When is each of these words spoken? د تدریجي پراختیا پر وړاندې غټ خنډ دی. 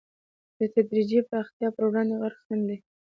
د 0.59 0.61
تدریجي 0.73 1.19
پراختیا 1.29 1.69
پر 1.75 1.83
وړاندې 1.87 2.15
غټ 2.21 2.35
خنډ 2.43 2.63
دی. 2.69 2.77